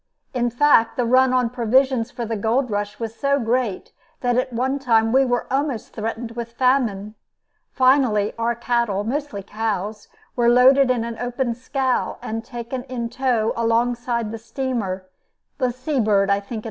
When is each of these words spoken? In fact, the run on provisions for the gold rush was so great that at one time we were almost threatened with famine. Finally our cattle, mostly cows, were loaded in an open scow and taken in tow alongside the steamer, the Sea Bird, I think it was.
In 0.33 0.49
fact, 0.49 0.97
the 0.97 1.05
run 1.05 1.31
on 1.31 1.51
provisions 1.51 2.09
for 2.09 2.25
the 2.25 2.35
gold 2.35 2.71
rush 2.71 2.99
was 2.99 3.13
so 3.15 3.37
great 3.37 3.91
that 4.21 4.35
at 4.35 4.51
one 4.51 4.79
time 4.79 5.11
we 5.11 5.23
were 5.25 5.45
almost 5.53 5.93
threatened 5.93 6.31
with 6.31 6.53
famine. 6.53 7.13
Finally 7.71 8.33
our 8.35 8.55
cattle, 8.55 9.03
mostly 9.03 9.43
cows, 9.43 10.07
were 10.35 10.49
loaded 10.49 10.89
in 10.89 11.03
an 11.03 11.19
open 11.19 11.53
scow 11.53 12.17
and 12.19 12.43
taken 12.43 12.81
in 12.85 13.09
tow 13.09 13.53
alongside 13.55 14.31
the 14.31 14.39
steamer, 14.39 15.05
the 15.59 15.71
Sea 15.71 15.99
Bird, 15.99 16.31
I 16.31 16.39
think 16.39 16.51
it 16.51 16.55
was. 16.57 16.59